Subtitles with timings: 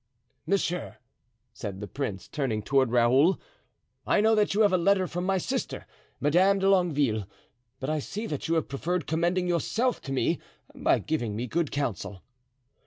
[0.47, 0.97] "Monsieur,"
[1.53, 3.39] said the prince, turning toward Raoul,
[4.07, 5.85] "I know that you have a letter from my sister,
[6.19, 7.27] Madame de Longueville;
[7.79, 10.39] but I see that you have preferred commending yourself to me
[10.73, 12.23] by giving me good counsel."